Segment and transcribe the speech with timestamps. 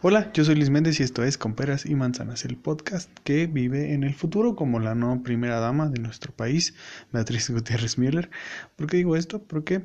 [0.00, 3.48] Hola, yo soy Luis Méndez y esto es Con Peras y Manzanas, el podcast que
[3.48, 6.74] vive en el futuro como la no primera dama de nuestro país,
[7.10, 8.30] Beatriz Gutiérrez Müller.
[8.76, 9.42] ¿Por qué digo esto?
[9.42, 9.82] Porque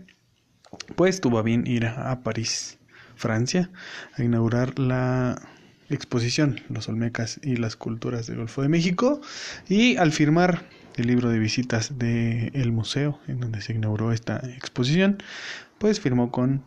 [0.95, 2.77] pues tuvo a bien ir a París,
[3.15, 3.71] Francia,
[4.15, 5.41] a inaugurar la
[5.89, 9.19] exposición Los Olmecas y las culturas del Golfo de México
[9.67, 10.61] y al firmar
[10.95, 15.23] el libro de visitas del museo en donde se inauguró esta exposición,
[15.79, 16.63] pues firmó con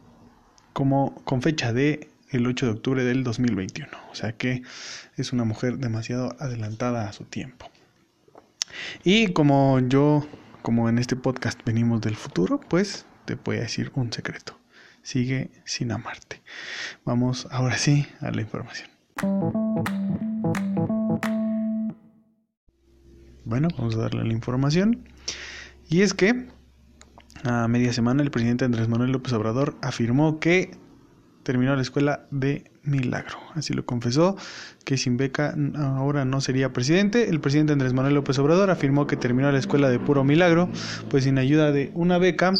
[0.72, 3.88] como con fecha de el 8 de octubre del 2021.
[4.10, 4.62] O sea que
[5.16, 7.70] es una mujer demasiado adelantada a su tiempo.
[9.04, 10.26] Y como yo,
[10.62, 14.58] como en este podcast venimos del futuro, pues te voy a decir un secreto.
[15.02, 16.42] Sigue sin amarte.
[17.04, 18.90] Vamos ahora sí a la información.
[23.44, 25.08] Bueno, vamos a darle la información.
[25.88, 26.48] Y es que
[27.44, 30.76] a media semana el presidente Andrés Manuel López Obrador afirmó que
[31.46, 33.38] terminó la escuela de milagro.
[33.54, 34.36] Así lo confesó,
[34.84, 37.28] que sin beca ahora no sería presidente.
[37.28, 40.68] El presidente Andrés Manuel López Obrador afirmó que terminó la escuela de puro milagro,
[41.08, 42.52] pues sin ayuda de una beca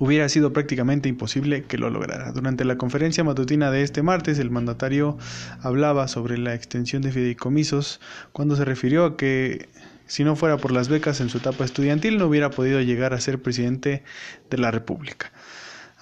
[0.00, 2.32] hubiera sido prácticamente imposible que lo lograra.
[2.32, 5.16] Durante la conferencia matutina de este martes, el mandatario
[5.60, 8.00] hablaba sobre la extensión de fideicomisos
[8.32, 9.68] cuando se refirió a que
[10.06, 13.20] si no fuera por las becas en su etapa estudiantil no hubiera podido llegar a
[13.20, 14.02] ser presidente
[14.50, 15.30] de la República.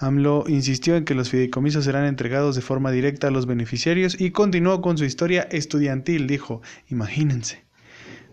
[0.02, 4.30] AMLO insistió en que los fideicomisos serán entregados de forma directa a los beneficiarios y
[4.30, 6.26] continuó con su historia estudiantil.
[6.26, 7.64] Dijo, imagínense,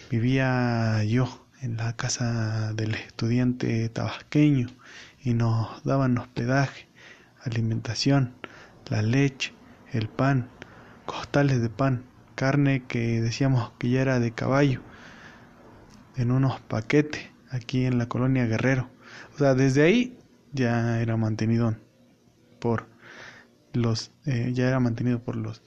[0.09, 4.69] vivía yo en la casa del estudiante tabasqueño
[5.21, 6.87] y nos daban hospedaje,
[7.43, 8.33] alimentación,
[8.87, 9.53] la leche,
[9.91, 10.47] el pan,
[11.05, 14.81] costales de pan, carne que decíamos que ya era de caballo,
[16.15, 18.89] en unos paquetes aquí en la colonia Guerrero.
[19.35, 20.16] O sea, desde ahí
[20.53, 21.75] ya era mantenido
[22.59, 22.87] por
[23.73, 25.61] los eh, ya era mantenido por los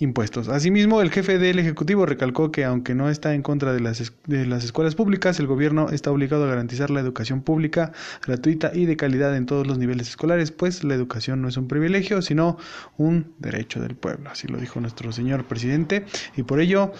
[0.00, 0.48] impuestos.
[0.48, 4.46] Asimismo, el jefe del Ejecutivo recalcó que aunque no está en contra de las, de
[4.46, 7.92] las escuelas públicas, el gobierno está obligado a garantizar la educación pública,
[8.26, 11.68] gratuita y de calidad en todos los niveles escolares, pues la educación no es un
[11.68, 12.56] privilegio, sino
[12.96, 14.30] un derecho del pueblo.
[14.30, 16.92] Así lo dijo nuestro señor presidente y por ello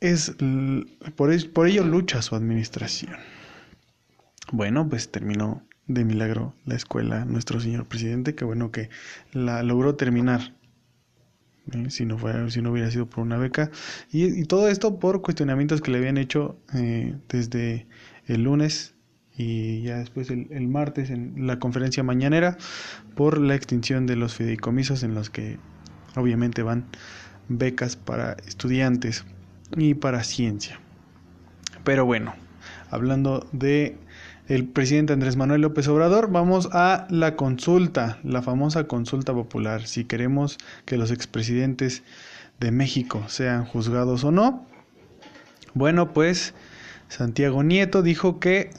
[0.00, 0.36] es
[1.16, 3.16] por, por ello lucha su administración.
[4.52, 8.90] Bueno, pues terminó de milagro la escuela nuestro señor presidente, que bueno que
[9.32, 10.54] la logró terminar.
[11.72, 11.90] ¿eh?
[11.90, 13.70] Si, no fuera, si no hubiera sido por una beca.
[14.12, 17.86] Y, todo esto por cuestionamientos que le habían hecho eh, desde
[18.26, 18.94] el lunes
[19.36, 22.56] y ya después el, el, martes en la conferencia mañanera
[23.14, 25.58] por la extinción de los fideicomisos en los que
[26.14, 26.86] obviamente van
[27.48, 29.24] becas para estudiantes
[29.76, 30.80] y para ciencia.
[31.84, 32.34] Pero bueno,
[32.90, 33.98] hablando de
[34.48, 40.04] el presidente Andrés Manuel López Obrador, vamos a la consulta, la famosa consulta popular, si
[40.04, 42.04] queremos que los expresidentes
[42.60, 44.64] de México sean juzgados o no.
[45.74, 46.54] Bueno, pues
[47.08, 48.70] Santiago Nieto dijo que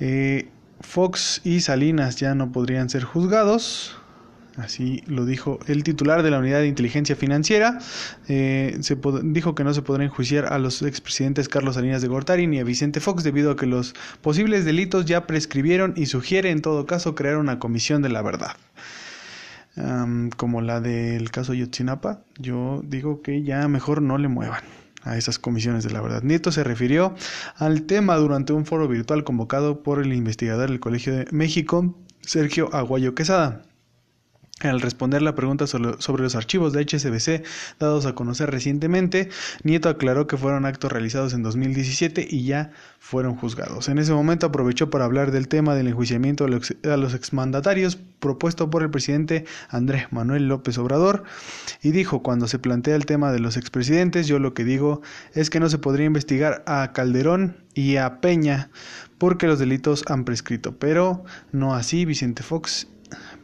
[0.00, 0.48] eh,
[0.80, 3.99] Fox y Salinas ya no podrían ser juzgados
[4.60, 7.78] Así lo dijo el titular de la Unidad de Inteligencia Financiera.
[8.28, 12.46] Eh, se dijo que no se podrá enjuiciar a los expresidentes Carlos Salinas de Gortari
[12.46, 16.62] ni a Vicente Fox debido a que los posibles delitos ya prescribieron y sugiere en
[16.62, 18.56] todo caso crear una comisión de la verdad.
[20.36, 24.62] como la del caso Yotzinapa, yo digo que ya mejor no le muevan
[25.02, 26.22] a esas comisiones de la verdad.
[26.22, 27.14] Nieto se refirió
[27.56, 32.74] al tema durante un foro virtual convocado por el investigador del Colegio de México, Sergio
[32.74, 33.62] Aguayo Quesada.
[34.60, 37.46] Al responder la pregunta sobre los archivos de HSBC
[37.78, 39.30] dados a conocer recientemente,
[39.62, 43.88] Nieto aclaró que fueron actos realizados en 2017 y ya fueron juzgados.
[43.88, 48.82] En ese momento aprovechó para hablar del tema del enjuiciamiento a los exmandatarios propuesto por
[48.82, 51.24] el presidente Andrés Manuel López Obrador
[51.82, 55.00] y dijo, cuando se plantea el tema de los expresidentes, yo lo que digo
[55.32, 58.68] es que no se podría investigar a Calderón y a Peña
[59.16, 62.86] porque los delitos han prescrito, pero no así Vicente Fox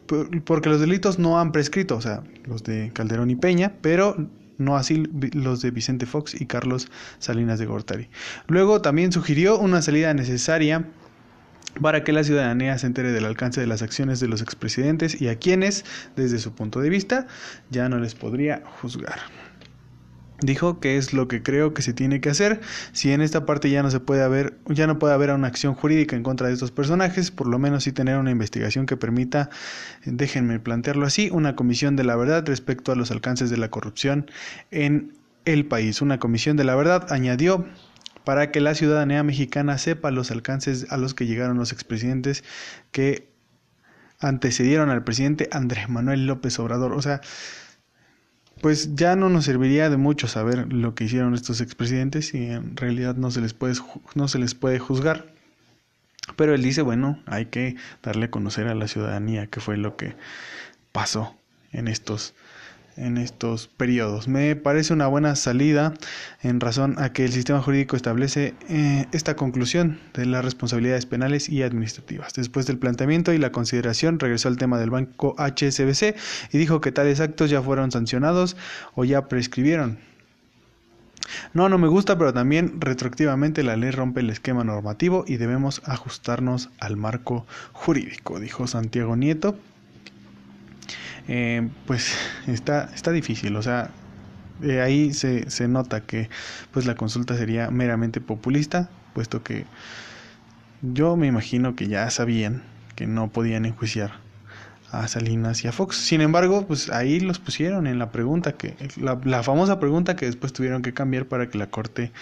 [0.06, 4.16] porque los delitos no han prescrito, o sea, los de Calderón y Peña, pero
[4.58, 6.88] no así los de Vicente Fox y Carlos
[7.18, 8.08] Salinas de Gortari.
[8.46, 10.86] Luego también sugirió una salida necesaria
[11.80, 15.28] para que la ciudadanía se entere del alcance de las acciones de los expresidentes y
[15.28, 15.84] a quienes,
[16.16, 17.26] desde su punto de vista,
[17.70, 19.18] ya no les podría juzgar.
[20.40, 22.60] Dijo que es lo que creo que se tiene que hacer.
[22.92, 25.74] Si en esta parte ya no se puede haber, ya no puede haber una acción
[25.74, 29.48] jurídica en contra de estos personajes, por lo menos sí tener una investigación que permita,
[30.04, 34.30] déjenme plantearlo así, una comisión de la verdad respecto a los alcances de la corrupción
[34.70, 35.14] en
[35.46, 36.02] el país.
[36.02, 37.66] Una comisión de la verdad añadió
[38.24, 42.44] para que la ciudadanía mexicana sepa los alcances a los que llegaron los expresidentes
[42.90, 43.28] que
[44.18, 46.92] antecedieron al presidente Andrés Manuel López Obrador.
[46.92, 47.20] O sea,
[48.60, 52.76] pues ya no nos serviría de mucho saber lo que hicieron estos expresidentes y en
[52.76, 53.74] realidad no se les puede,
[54.14, 55.26] no se les puede juzgar.
[56.36, 59.96] Pero él dice, bueno, hay que darle a conocer a la ciudadanía qué fue lo
[59.96, 60.16] que
[60.92, 61.36] pasó
[61.72, 62.34] en estos
[62.96, 64.28] en estos periodos.
[64.28, 65.94] Me parece una buena salida
[66.42, 71.48] en razón a que el sistema jurídico establece eh, esta conclusión de las responsabilidades penales
[71.48, 72.34] y administrativas.
[72.34, 76.16] Después del planteamiento y la consideración, regresó al tema del banco HSBC
[76.52, 78.56] y dijo que tales actos ya fueron sancionados
[78.94, 79.98] o ya prescribieron.
[81.52, 85.82] No, no me gusta, pero también retroactivamente la ley rompe el esquema normativo y debemos
[85.84, 89.56] ajustarnos al marco jurídico, dijo Santiago Nieto,
[91.28, 92.14] eh, pues
[92.46, 93.90] está, está difícil, o sea,
[94.82, 96.30] ahí se, se nota que
[96.70, 99.66] pues la consulta sería meramente populista, puesto que
[100.82, 102.62] yo me imagino que ya sabían
[102.94, 104.12] que no podían enjuiciar
[104.90, 105.96] a Salinas y a Fox.
[105.96, 110.26] Sin embargo, pues ahí los pusieron en la pregunta que la, la, famosa pregunta que
[110.26, 112.12] después tuvieron que cambiar para que la Corte,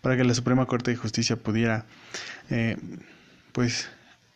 [0.00, 1.84] para que la Suprema Corte de Justicia pudiera,
[2.50, 2.76] eh,
[3.52, 3.88] pues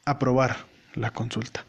[0.04, 0.56] aprobar
[0.94, 1.64] la consulta.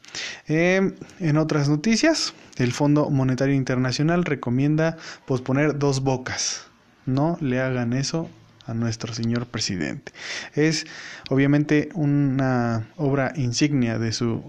[0.48, 6.66] Eh, en otras noticias, el Fondo Monetario Internacional recomienda posponer dos bocas.
[7.06, 8.30] No le hagan eso
[8.66, 10.12] a nuestro señor presidente.
[10.54, 10.86] Es
[11.30, 14.44] obviamente una obra insignia de su,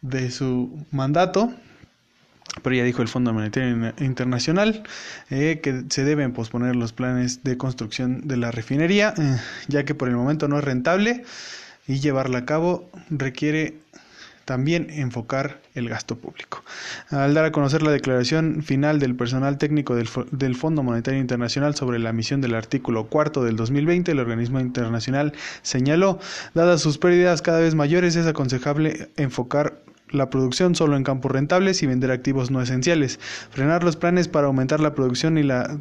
[0.00, 1.52] de su mandato,
[2.62, 4.84] pero ya dijo el Fondo Monetario Internacional
[5.30, 9.36] eh, que se deben posponer los planes de construcción de la refinería, eh,
[9.68, 11.24] ya que por el momento no es rentable
[11.86, 13.74] y llevarla a cabo requiere
[14.44, 16.62] también enfocar el gasto público.
[17.10, 21.74] Al dar a conocer la declaración final del personal técnico del, del, Fondo Monetario Internacional
[21.74, 25.32] sobre la misión del artículo cuarto del 2020, el organismo internacional
[25.62, 26.18] señaló,
[26.54, 29.83] dadas sus pérdidas cada vez mayores, es aconsejable enfocar
[30.14, 33.18] la producción solo en campos rentables y vender activos no esenciales,
[33.50, 35.78] frenar los planes para aumentar la producción y la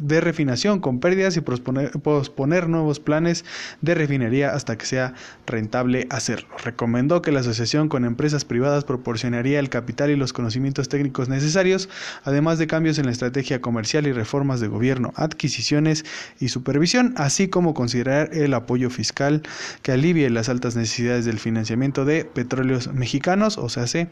[0.00, 3.44] de refinación con pérdidas y posponer, nuevos planes
[3.80, 5.14] de refinería hasta que sea
[5.46, 6.48] rentable hacerlo.
[6.64, 11.88] Recomendó que la asociación con empresas privadas proporcionaría el capital y los conocimientos técnicos necesarios,
[12.24, 16.04] además de cambios en la estrategia comercial y reformas de gobierno, adquisiciones
[16.40, 19.42] y supervisión, así como considerar el apoyo fiscal
[19.82, 24.08] que alivie las altas necesidades del financiamiento de petróleos mexicanos hace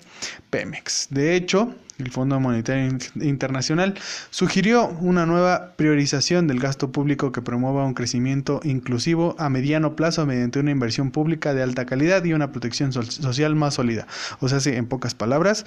[0.50, 1.08] Pemex.
[1.10, 3.94] De hecho, el Fondo Monetario Internacional
[4.30, 10.26] sugirió una nueva priorización del gasto público que promueva un crecimiento inclusivo a mediano plazo
[10.26, 14.06] mediante una inversión pública de alta calidad y una protección social más sólida.
[14.40, 15.64] O sea, en pocas palabras,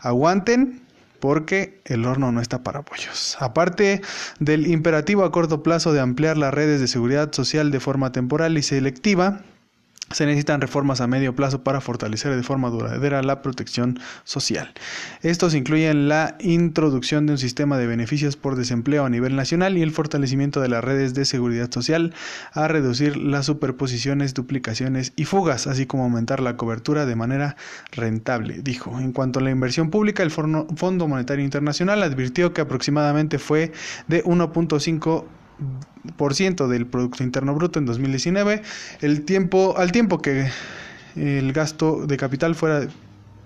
[0.00, 0.82] aguanten
[1.20, 3.36] porque el horno no está para pollos.
[3.40, 4.02] Aparte
[4.38, 8.56] del imperativo a corto plazo de ampliar las redes de seguridad social de forma temporal
[8.58, 9.40] y selectiva,
[10.10, 14.72] se necesitan reformas a medio plazo para fortalecer de forma duradera la protección social.
[15.22, 19.82] Estos incluyen la introducción de un sistema de beneficios por desempleo a nivel nacional y
[19.82, 22.14] el fortalecimiento de las redes de seguridad social
[22.52, 27.56] a reducir las superposiciones, duplicaciones y fugas, así como aumentar la cobertura de manera
[27.92, 29.00] rentable, dijo.
[29.00, 33.72] En cuanto a la inversión pública, el Fondo Monetario Internacional advirtió que aproximadamente fue
[34.06, 35.35] de 1.5 por ciento
[36.68, 38.62] del Producto Interno Bruto en 2019,
[39.00, 40.48] el tiempo, al tiempo que
[41.16, 42.86] el gasto de capital fuera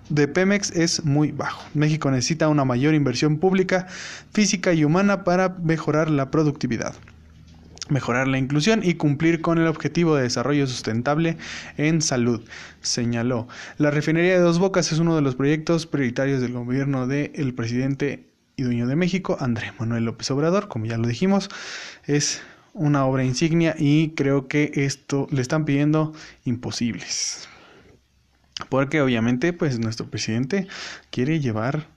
[0.09, 1.63] de Pemex es muy bajo.
[1.73, 3.87] México necesita una mayor inversión pública,
[4.33, 6.95] física y humana para mejorar la productividad
[7.89, 11.37] mejorar la inclusión y cumplir con el objetivo de desarrollo sustentable
[11.77, 12.41] en salud,
[12.79, 13.47] señaló.
[13.77, 18.30] La refinería de Dos Bocas es uno de los proyectos prioritarios del gobierno del presidente
[18.55, 21.49] y dueño de México, Andrés Manuel López Obrador, como ya lo dijimos,
[22.05, 22.41] es
[22.73, 26.13] una obra insignia y creo que esto le están pidiendo
[26.45, 27.47] imposibles.
[28.69, 30.67] Porque obviamente pues nuestro presidente
[31.09, 31.87] quiere llevar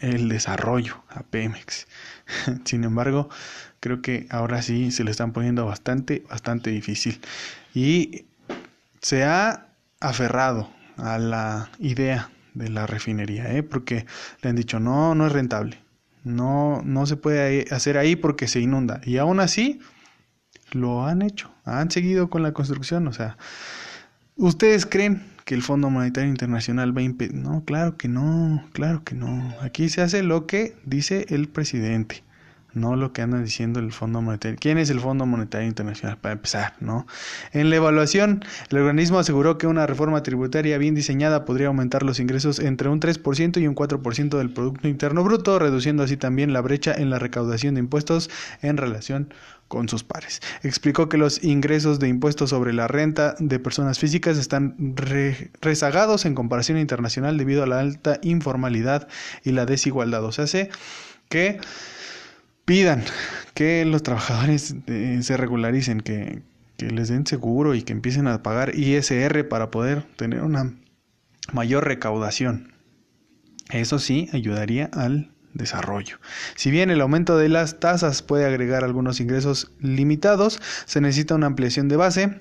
[0.00, 1.86] el desarrollo a Pemex.
[2.64, 3.28] Sin embargo,
[3.80, 7.20] creo que ahora sí se le están poniendo bastante, bastante difícil.
[7.74, 8.24] Y
[9.00, 9.68] se ha
[10.00, 13.62] aferrado a la idea de la refinería, ¿eh?
[13.62, 14.06] porque
[14.42, 15.78] le han dicho, no, no es rentable,
[16.22, 19.00] no, no se puede hacer ahí porque se inunda.
[19.04, 19.80] Y aún así,
[20.72, 23.36] lo han hecho, han seguido con la construcción, o sea,
[24.36, 27.34] ¿ustedes creen que el Fondo Monetario Internacional va a impedir?
[27.34, 29.54] No, claro que no, claro que no.
[29.60, 32.22] Aquí se hace lo que dice el presidente.
[32.74, 34.58] No lo que anda diciendo el Fondo Monetario.
[34.60, 36.18] ¿Quién es el Fondo Monetario Internacional?
[36.18, 37.06] Para empezar, ¿no?
[37.52, 42.20] En la evaluación, el organismo aseguró que una reforma tributaria bien diseñada podría aumentar los
[42.20, 46.60] ingresos entre un 3% y un 4% del Producto Interno Bruto, reduciendo así también la
[46.60, 48.30] brecha en la recaudación de impuestos
[48.62, 49.32] en relación
[49.68, 50.40] con sus pares.
[50.62, 54.94] Explicó que los ingresos de impuestos sobre la renta de personas físicas están
[55.60, 59.08] rezagados en comparación internacional debido a la alta informalidad
[59.42, 60.24] y la desigualdad.
[60.24, 60.70] O sea, hace
[61.28, 61.58] que
[62.64, 63.04] pidan
[63.54, 66.42] que los trabajadores eh, se regularicen, que,
[66.76, 70.74] que les den seguro y que empiecen a pagar ISR para poder tener una
[71.52, 72.72] mayor recaudación.
[73.70, 76.18] Eso sí ayudaría al desarrollo.
[76.56, 81.46] Si bien el aumento de las tasas puede agregar algunos ingresos limitados, se necesita una
[81.46, 82.40] ampliación de base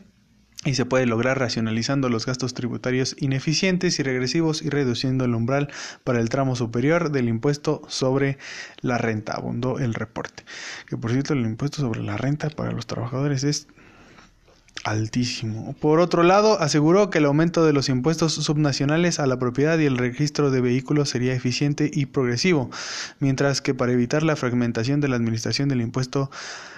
[0.66, 5.70] y se puede lograr racionalizando los gastos tributarios ineficientes y regresivos y reduciendo el umbral
[6.04, 8.38] para el tramo superior del impuesto sobre
[8.82, 10.44] la renta, abundó el reporte.
[10.88, 13.68] Que por cierto, el impuesto sobre la renta para los trabajadores es
[14.84, 15.76] altísimo.
[15.80, 19.86] Por otro lado, aseguró que el aumento de los impuestos subnacionales a la propiedad y
[19.86, 22.70] el registro de vehículos sería eficiente y progresivo,
[23.20, 26.30] mientras que para evitar la fragmentación de la administración del impuesto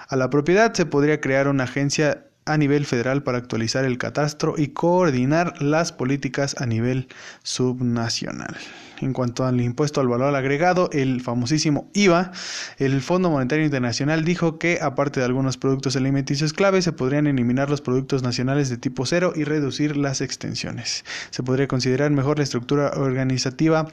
[0.08, 4.54] a la propiedad se podría crear una agencia a nivel federal para actualizar el catastro
[4.56, 7.08] y coordinar las políticas a nivel
[7.42, 8.56] subnacional.
[9.00, 12.32] En cuanto al impuesto al valor agregado, el famosísimo IVA,
[12.78, 17.68] el Fondo Monetario Internacional dijo que aparte de algunos productos alimenticios clave, se podrían eliminar
[17.68, 21.04] los productos nacionales de tipo cero y reducir las extensiones.
[21.30, 23.88] Se podría considerar mejor la estructura organizativa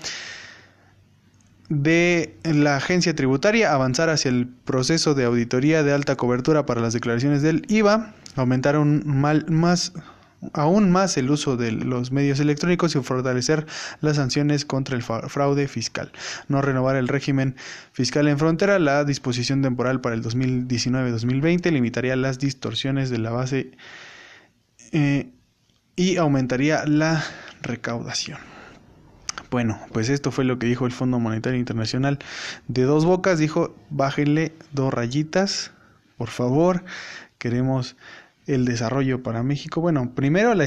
[1.70, 6.94] de la agencia tributaria, avanzar hacia el proceso de auditoría de alta cobertura para las
[6.94, 9.04] declaraciones del IVA, aumentar aún
[10.92, 13.66] más el uso de los medios electrónicos y fortalecer
[14.02, 16.12] las sanciones contra el fraude fiscal.
[16.48, 17.56] No renovar el régimen
[17.94, 23.72] fiscal en frontera, la disposición temporal para el 2019-2020 limitaría las distorsiones de la base
[24.92, 25.32] eh,
[25.96, 27.24] y aumentaría la
[27.62, 28.53] recaudación.
[29.54, 32.18] Bueno, pues esto fue lo que dijo el Fondo Monetario Internacional
[32.68, 33.38] de dos bocas.
[33.38, 35.72] Dijo, bájenle dos rayitas,
[36.18, 36.84] por favor.
[37.38, 37.96] Queremos
[38.48, 39.80] el desarrollo para México?
[39.80, 40.66] Bueno, primero la,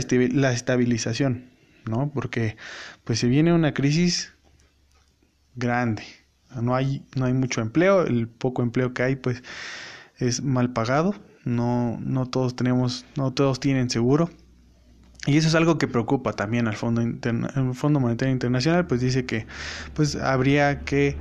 [0.53, 1.51] estabilización,
[1.85, 2.13] ¿no?
[2.15, 2.57] Porque
[3.03, 4.35] pues se viene una crisis
[5.57, 6.05] grande.
[6.55, 9.43] No hay, no hay mucho empleo, el poco empleo que hay pues
[10.17, 14.31] es mal pagado, no, no todos tenemos, no todos tienen seguro.
[15.27, 19.27] Y eso es algo que preocupa también al Fondo, el Fondo Monetario Internacional, pues dice
[19.27, 19.47] que
[19.95, 21.17] pues habría que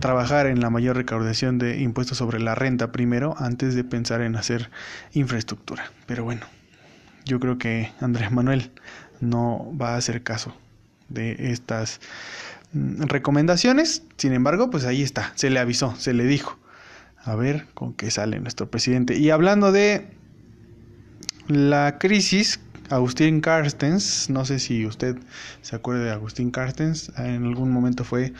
[0.00, 4.36] trabajar en la mayor recaudación de impuestos sobre la renta primero antes de pensar en
[4.36, 4.70] hacer
[5.12, 5.90] infraestructura.
[6.06, 6.46] Pero bueno,
[7.24, 8.70] yo creo que Andrés Manuel
[9.20, 10.54] no va a hacer caso
[11.08, 12.00] de estas
[12.72, 14.02] mm, recomendaciones.
[14.16, 16.58] Sin embargo, pues ahí está, se le avisó, se le dijo.
[17.24, 19.18] A ver con qué sale nuestro presidente.
[19.18, 20.08] Y hablando de
[21.48, 22.60] la crisis,
[22.90, 25.16] Agustín Carstens, no sé si usted
[25.62, 28.32] se acuerda de Agustín Carstens, en algún momento fue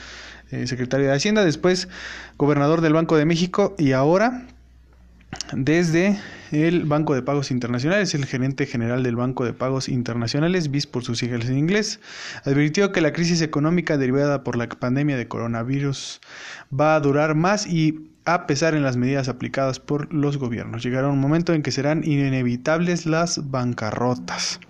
[0.51, 1.89] eh, secretario de Hacienda, después
[2.37, 4.47] gobernador del Banco de México y ahora
[5.53, 6.19] desde
[6.53, 11.05] el Banco de Pagos Internacionales, el gerente general del Banco de Pagos Internacionales, BIS por
[11.05, 12.01] sus siglas en inglés,
[12.45, 16.21] advirtió que la crisis económica derivada por la pandemia de coronavirus
[16.73, 20.83] va a durar más y a pesar en las medidas aplicadas por los gobiernos.
[20.83, 24.61] Llegará un momento en que serán inevitables las bancarrotas.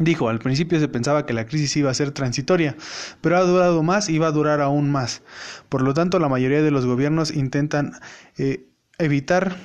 [0.00, 2.76] Dijo, al principio se pensaba que la crisis iba a ser transitoria,
[3.20, 5.22] pero ha durado más y va a durar aún más.
[5.68, 7.92] Por lo tanto, la mayoría de los gobiernos intentan
[8.36, 8.66] eh,
[8.98, 9.56] evitar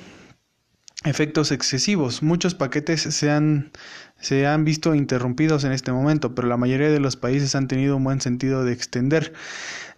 [1.04, 2.22] efectos excesivos.
[2.22, 3.72] Muchos paquetes se han,
[4.20, 7.96] se han visto interrumpidos en este momento, pero la mayoría de los países han tenido
[7.96, 9.32] un buen sentido de extender.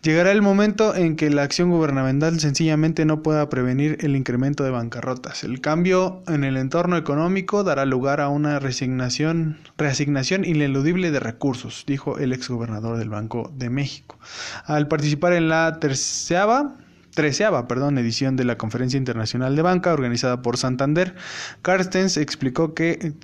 [0.05, 4.69] Llegará el momento en que la acción gubernamental sencillamente no pueda prevenir el incremento de
[4.69, 5.45] bancarrotas.
[5.45, 11.85] El cambio en el entorno económico dará lugar a una reasignación, reasignación ineludible de recursos,
[11.87, 14.19] dijo el exgobernador del Banco de México.
[14.67, 16.75] Al participar en la terceava
[17.15, 21.15] treceava perdón, edición de la Conferencia Internacional de Banca organizada por Santander,
[21.63, 23.15] Carstens explicó que,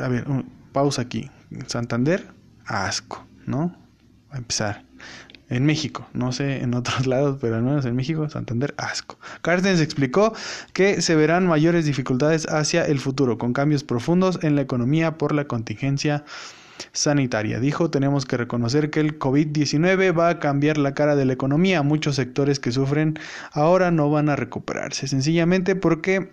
[0.00, 0.24] a ver,
[0.70, 1.32] pausa aquí,
[1.66, 2.28] Santander,
[2.64, 3.76] asco, ¿no?
[4.30, 4.84] A empezar
[5.52, 9.18] en México, no sé en otros lados, pero al menos en México, Santander, asco.
[9.42, 10.34] Carstens explicó
[10.72, 15.34] que se verán mayores dificultades hacia el futuro, con cambios profundos en la economía por
[15.34, 16.24] la contingencia
[16.92, 17.60] sanitaria.
[17.60, 21.82] Dijo, tenemos que reconocer que el COVID-19 va a cambiar la cara de la economía.
[21.82, 23.18] Muchos sectores que sufren
[23.52, 26.30] ahora no van a recuperarse, sencillamente porque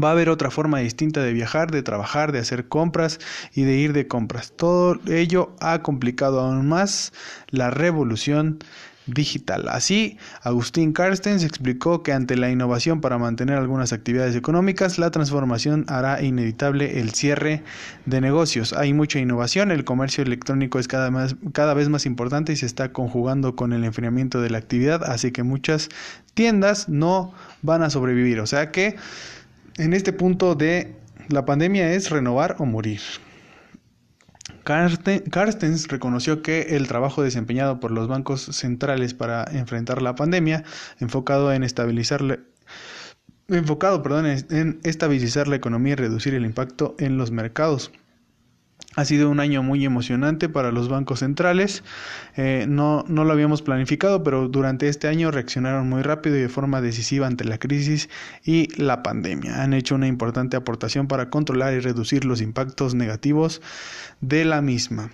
[0.00, 3.18] Va a haber otra forma distinta de viajar, de trabajar, de hacer compras
[3.54, 4.52] y de ir de compras.
[4.54, 7.12] Todo ello ha complicado aún más
[7.50, 8.60] la revolución
[9.06, 9.68] digital.
[9.68, 15.84] Así, Agustín Carstens explicó que ante la innovación para mantener algunas actividades económicas, la transformación
[15.88, 17.62] hará inevitable el cierre
[18.06, 18.72] de negocios.
[18.72, 21.10] Hay mucha innovación, el comercio electrónico es cada,
[21.52, 25.32] cada vez más importante y se está conjugando con el enfriamiento de la actividad, así
[25.32, 25.88] que muchas
[26.34, 27.32] tiendas no
[27.62, 28.40] van a sobrevivir.
[28.40, 28.96] O sea que
[29.80, 30.94] en este punto de
[31.28, 33.00] la pandemia es renovar o morir.
[34.62, 40.64] Carstens reconoció que el trabajo desempeñado por los bancos centrales para enfrentar la pandemia,
[40.98, 42.20] enfocado en estabilizar
[43.48, 47.90] enfocado, en estabilizar la economía y reducir el impacto en los mercados.
[48.96, 51.84] Ha sido un año muy emocionante para los bancos centrales.
[52.36, 56.48] Eh, no, no lo habíamos planificado, pero durante este año reaccionaron muy rápido y de
[56.48, 58.08] forma decisiva ante la crisis
[58.44, 59.62] y la pandemia.
[59.62, 63.62] Han hecho una importante aportación para controlar y reducir los impactos negativos
[64.20, 65.12] de la misma.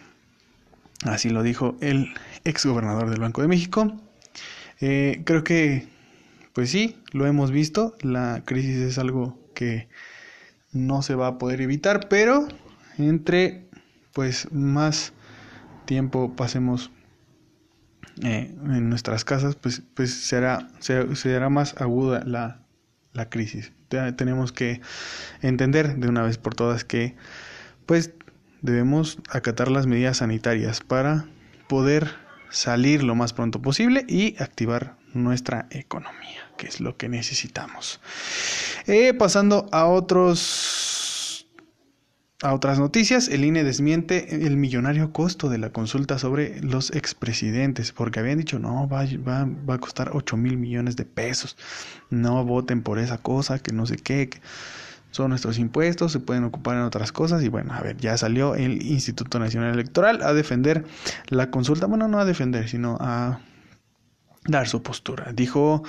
[1.04, 2.14] Así lo dijo el
[2.44, 3.94] ex gobernador del Banco de México.
[4.80, 5.86] Eh, creo que,
[6.54, 7.94] pues sí, lo hemos visto.
[8.00, 9.88] La crisis es algo que
[10.72, 12.48] no se va a poder evitar, pero
[12.98, 13.65] entre
[14.16, 15.12] pues más
[15.84, 16.90] tiempo pasemos
[18.22, 22.62] eh, en nuestras casas, pues, pues será, será, más aguda la,
[23.12, 23.72] la crisis.
[24.16, 24.80] tenemos que
[25.42, 27.14] entender de una vez por todas que
[27.84, 28.12] pues
[28.62, 31.26] debemos acatar las medidas sanitarias para
[31.68, 32.14] poder
[32.48, 38.00] salir lo más pronto posible y activar nuestra economía, que es lo que necesitamos.
[38.86, 41.05] Eh, pasando a otros
[42.46, 47.90] a otras noticias, el INE desmiente el millonario costo de la consulta sobre los expresidentes,
[47.90, 51.56] porque habían dicho, no, va, a costar 8 mil millones de pesos,
[52.08, 54.30] no voten por esa cosa, que no sé qué,
[55.10, 58.54] son nuestros impuestos, se pueden ocupar en otras cosas, y bueno, a ver, ya salió
[58.54, 60.84] el Instituto Nacional Electoral a defender
[61.28, 63.40] la consulta, bueno, no a defender, sino a
[64.48, 65.32] dar su postura.
[65.34, 65.82] Dijo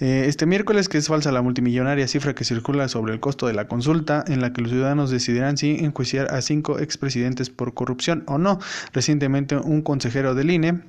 [0.00, 3.54] eh, este miércoles que es falsa la multimillonaria cifra que circula sobre el costo de
[3.54, 8.24] la consulta en la que los ciudadanos decidirán si enjuiciar a cinco expresidentes por corrupción
[8.26, 8.58] o no.
[8.92, 10.80] Recientemente un consejero del INE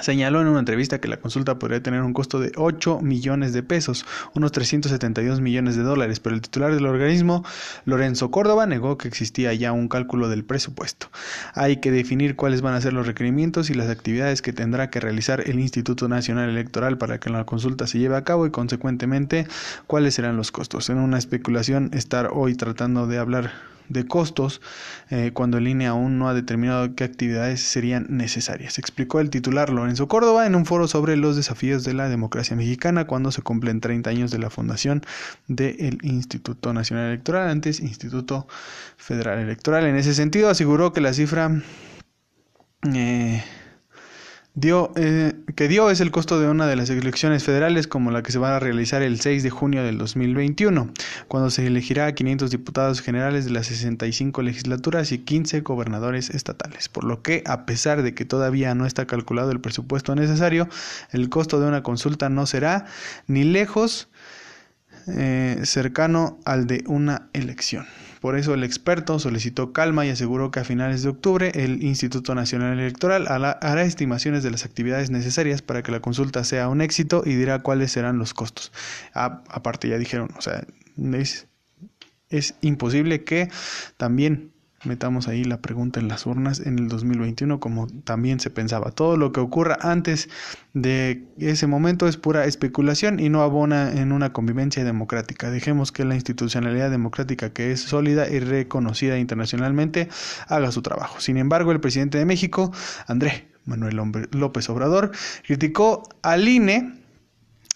[0.00, 3.62] Señaló en una entrevista que la consulta podría tener un costo de 8 millones de
[3.62, 7.44] pesos, unos 372 millones de dólares, pero el titular del organismo,
[7.84, 11.08] Lorenzo Córdoba, negó que existía ya un cálculo del presupuesto.
[11.54, 14.98] Hay que definir cuáles van a ser los requerimientos y las actividades que tendrá que
[14.98, 19.46] realizar el Instituto Nacional Electoral para que la consulta se lleve a cabo y, consecuentemente,
[19.86, 20.88] cuáles serán los costos.
[20.88, 23.52] En una especulación, estar hoy tratando de hablar
[23.88, 24.60] de costos
[25.10, 28.78] eh, cuando el INE aún no ha determinado qué actividades serían necesarias.
[28.78, 33.06] Explicó el titular Lorenzo Córdoba en un foro sobre los desafíos de la democracia mexicana
[33.06, 35.02] cuando se cumplen 30 años de la fundación
[35.48, 38.46] del Instituto Nacional Electoral, antes Instituto
[38.96, 39.86] Federal Electoral.
[39.86, 41.62] En ese sentido, aseguró que la cifra...
[42.94, 43.44] Eh,
[44.54, 48.22] dio, eh, que dio es el costo de una de las elecciones federales como la
[48.22, 50.90] que se va a realizar el 6 de junio del 2021,
[51.28, 56.88] cuando se elegirá a 500 diputados generales de las 65 legislaturas y 15 gobernadores estatales,
[56.88, 60.68] por lo que a pesar de que todavía no está calculado el presupuesto necesario,
[61.10, 62.86] el costo de una consulta no será
[63.26, 64.08] ni lejos
[65.08, 67.86] eh, cercano al de una elección.
[68.22, 72.36] Por eso el experto solicitó calma y aseguró que a finales de octubre el Instituto
[72.36, 77.24] Nacional Electoral hará estimaciones de las actividades necesarias para que la consulta sea un éxito
[77.26, 78.70] y dirá cuáles serán los costos.
[79.12, 80.64] aparte ya dijeron, o sea,
[81.14, 81.48] es,
[82.30, 83.50] es imposible que
[83.96, 84.51] también
[84.84, 88.90] metamos ahí la pregunta en las urnas en el 2021 como también se pensaba.
[88.90, 90.28] Todo lo que ocurra antes
[90.74, 95.50] de ese momento es pura especulación y no abona en una convivencia democrática.
[95.50, 100.08] Dejemos que la institucionalidad democrática que es sólida y reconocida internacionalmente
[100.48, 101.20] haga su trabajo.
[101.20, 102.72] Sin embargo, el presidente de México,
[103.06, 104.00] André Manuel
[104.32, 105.12] López Obrador,
[105.46, 107.01] criticó al INE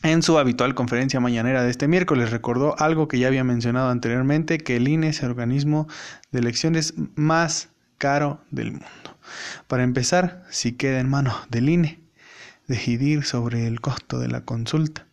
[0.02, 4.58] en su habitual conferencia mañanera de este miércoles recordó algo que ya había mencionado anteriormente,
[4.58, 5.88] que el INE es el organismo
[6.32, 9.16] de elecciones más caro del mundo.
[9.66, 12.00] Para empezar, si queda en manos del INE
[12.68, 15.06] decidir sobre el costo de la consulta,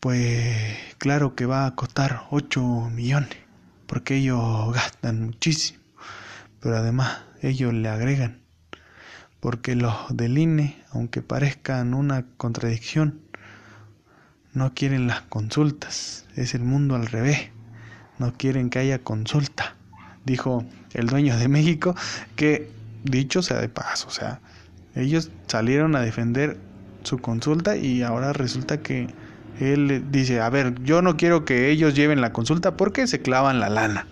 [0.00, 3.36] pues claro que va a costar 8 millones,
[3.86, 5.80] porque ellos gastan muchísimo,
[6.60, 8.42] pero además ellos le agregan,
[9.40, 13.20] porque los del INE, aunque parezcan una contradicción,
[14.52, 17.50] no quieren las consultas, es el mundo al revés,
[18.18, 19.76] no quieren que haya consulta,
[20.24, 21.94] dijo el dueño de México,
[22.36, 22.70] que
[23.04, 24.40] dicho sea de paso, o sea,
[24.94, 26.58] ellos salieron a defender
[27.04, 29.08] su consulta y ahora resulta que
[29.60, 33.60] él dice, a ver, yo no quiero que ellos lleven la consulta porque se clavan
[33.60, 34.06] la lana.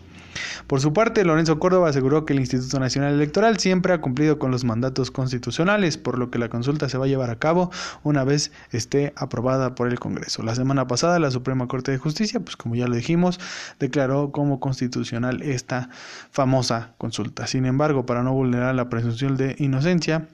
[0.67, 4.51] Por su parte, Lorenzo Córdoba aseguró que el Instituto Nacional Electoral siempre ha cumplido con
[4.51, 7.71] los mandatos constitucionales, por lo que la consulta se va a llevar a cabo
[8.03, 10.43] una vez esté aprobada por el Congreso.
[10.43, 13.41] La semana pasada, la Suprema Corte de Justicia, pues como ya lo dijimos,
[13.79, 15.91] declaró como constitucional esta
[16.31, 17.47] famosa consulta.
[17.47, 20.29] Sin embargo, para no vulnerar la presunción de inocencia,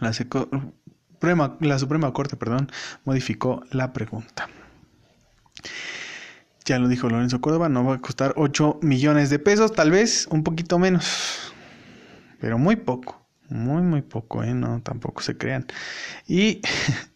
[0.00, 2.70] la, Suprema, la Suprema Corte perdón,
[3.04, 4.48] modificó la pregunta.
[6.66, 10.26] Ya lo dijo Lorenzo Córdoba, no va a costar 8 millones de pesos, tal vez
[10.32, 11.52] un poquito menos,
[12.40, 14.52] pero muy poco, muy, muy poco, ¿eh?
[14.52, 15.66] No, tampoco se crean.
[16.26, 16.60] Y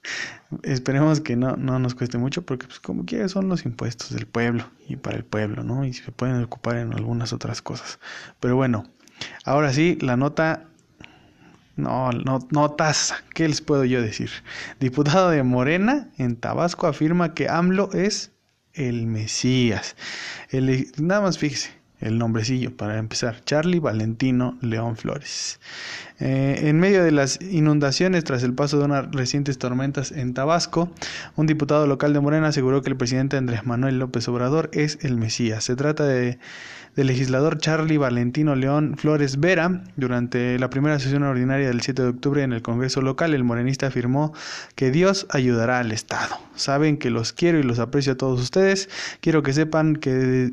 [0.62, 4.28] esperemos que no, no nos cueste mucho, porque pues como quiera son los impuestos del
[4.28, 5.84] pueblo y para el pueblo, ¿no?
[5.84, 7.98] Y se pueden ocupar en algunas otras cosas.
[8.38, 8.84] Pero bueno,
[9.44, 10.68] ahora sí, la nota
[11.74, 14.30] no, no, notas, ¿qué les puedo yo decir?
[14.78, 18.30] Diputado de Morena en Tabasco afirma que AMLO es
[18.74, 19.96] el Mesías.
[20.50, 25.60] El, nada más fíjese el nombrecillo para empezar, Charlie Valentino León Flores.
[26.18, 30.90] Eh, en medio de las inundaciones tras el paso de unas recientes tormentas en Tabasco,
[31.36, 35.16] un diputado local de Morena aseguró que el presidente Andrés Manuel López Obrador es el
[35.16, 35.64] Mesías.
[35.64, 36.38] Se trata de
[36.96, 39.82] del legislador Charlie Valentino León Flores Vera.
[39.96, 43.86] Durante la primera sesión ordinaria del 7 de octubre en el Congreso local, el morenista
[43.86, 44.32] afirmó
[44.74, 46.36] que Dios ayudará al Estado.
[46.54, 48.88] Saben que los quiero y los aprecio a todos ustedes.
[49.20, 50.52] Quiero que sepan que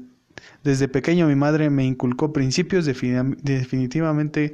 [0.63, 4.53] desde pequeño mi madre me inculcó principios, definitivamente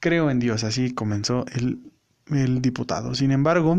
[0.00, 0.64] creo en Dios.
[0.64, 1.80] Así comenzó el,
[2.30, 3.14] el diputado.
[3.14, 3.78] Sin embargo,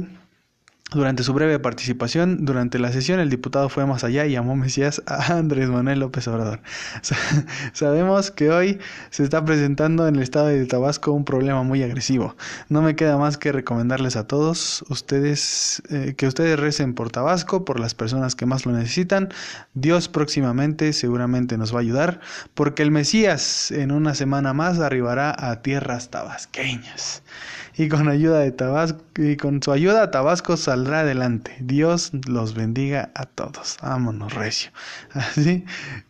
[0.93, 5.01] durante su breve participación durante la sesión, el diputado fue más allá y llamó Mesías
[5.05, 6.59] a Andrés Manuel López Obrador.
[7.73, 8.77] Sabemos que hoy
[9.09, 12.35] se está presentando en el estado de Tabasco un problema muy agresivo.
[12.67, 17.63] No me queda más que recomendarles a todos ustedes eh, que ustedes recen por Tabasco,
[17.63, 19.29] por las personas que más lo necesitan.
[19.73, 22.19] Dios próximamente seguramente nos va a ayudar,
[22.53, 27.23] porque el Mesías en una semana más arribará a tierras tabasqueñas
[27.77, 31.55] y con ayuda de Tabasco y con su ayuda Tabasco saldrá adelante.
[31.59, 33.77] Dios los bendiga a todos.
[33.81, 34.71] Vámonos, recio.
[35.11, 35.65] Así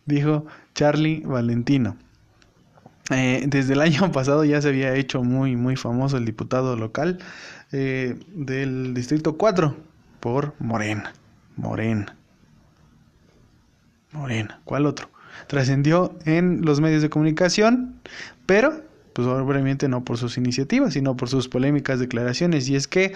[0.06, 1.96] dijo Charlie Valentino.
[3.10, 7.18] Eh, desde el año pasado ya se había hecho muy muy famoso el diputado local
[7.72, 9.76] eh, del distrito 4
[10.20, 11.12] por Morena.
[11.56, 12.16] Morena.
[14.12, 14.60] Morena.
[14.64, 15.10] ¿Cuál otro?
[15.46, 18.00] Trascendió en los medios de comunicación,
[18.46, 22.68] pero pues obviamente no por sus iniciativas, sino por sus polémicas declaraciones.
[22.68, 23.14] Y es que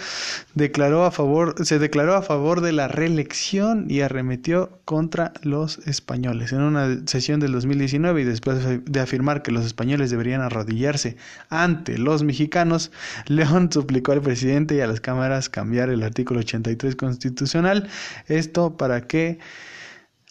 [0.54, 6.52] declaró a favor, se declaró a favor de la reelección y arremetió contra los españoles.
[6.52, 11.16] En una sesión del 2019 y después de afirmar que los españoles deberían arrodillarse
[11.48, 12.92] ante los mexicanos,
[13.26, 17.88] León suplicó al presidente y a las cámaras cambiar el artículo 83 constitucional.
[18.28, 19.38] Esto para que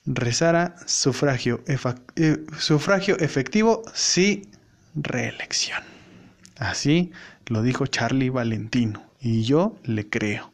[0.06, 1.62] rezara sufragio,
[2.16, 4.50] eh, sufragio efectivo si
[4.96, 5.84] reelección.
[6.58, 7.12] Así
[7.48, 10.54] lo dijo Charlie Valentino y yo le creo.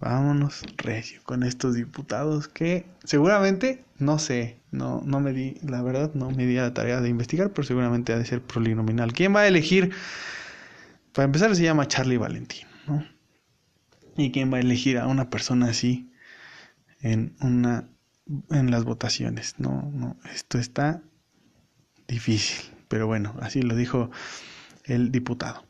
[0.00, 6.12] Vámonos recio con estos diputados que seguramente no sé, no, no me di, la verdad
[6.14, 9.12] no me di la tarea de investigar, pero seguramente ha de ser plurinominal.
[9.12, 9.92] ¿Quién va a elegir?
[11.12, 13.06] Para empezar se llama Charlie Valentino, ¿no?
[14.16, 16.10] ¿Y quién va a elegir a una persona así
[17.00, 17.88] en una
[18.50, 19.54] en las votaciones?
[19.58, 21.02] No, no, esto está
[22.08, 22.71] difícil.
[22.92, 24.10] Pero bueno, así lo dijo
[24.84, 25.64] el diputado.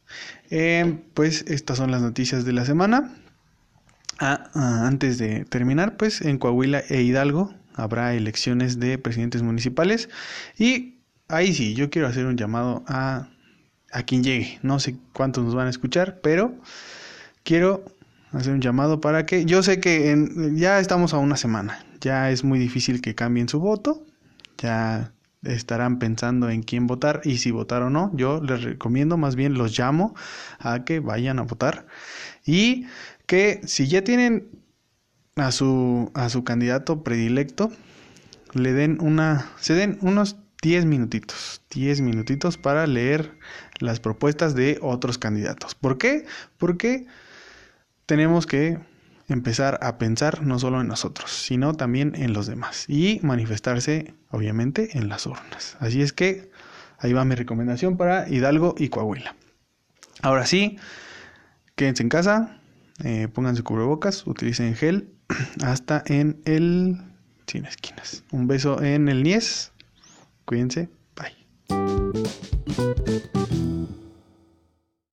[0.51, 3.15] Eh, pues estas son las noticias de la semana.
[4.19, 10.09] Ah, ah, antes de terminar, pues en Coahuila e Hidalgo habrá elecciones de presidentes municipales.
[10.59, 13.29] Y ahí sí, yo quiero hacer un llamado a,
[13.93, 14.59] a quien llegue.
[14.65, 16.53] No sé cuántos nos van a escuchar, pero
[17.45, 17.85] quiero
[18.33, 21.87] hacer un llamado para que yo sé que en, ya estamos a una semana.
[22.01, 24.05] Ya es muy difícil que cambien su voto.
[24.59, 28.11] Ya estarán pensando en quién votar y si votar o no.
[28.15, 30.15] Yo les recomiendo, más bien los llamo
[30.59, 31.87] a que vayan a votar
[32.45, 32.87] y
[33.27, 34.49] que si ya tienen
[35.37, 37.71] a su, a su candidato predilecto,
[38.53, 43.37] le den una, se den unos 10 minutitos, 10 minutitos para leer
[43.81, 45.75] las propuestas de otros candidatos.
[45.75, 46.27] ¿Por qué?
[46.59, 47.07] Porque
[48.07, 48.79] tenemos que
[49.29, 54.99] empezar a pensar no solo en nosotros, sino también en los demás y manifestarse, obviamente,
[54.99, 55.77] en las urnas.
[55.79, 56.51] Así es que
[56.99, 59.37] ahí va mi recomendación para Hidalgo y Coahuila.
[60.21, 60.79] Ahora sí,
[61.77, 62.59] quédense en casa,
[63.05, 65.13] eh, pónganse cubrebocas, utilicen gel
[65.63, 67.01] hasta en el
[67.47, 68.25] sin esquinas.
[68.31, 69.73] Un beso en el Nies,
[70.45, 70.89] cuídense.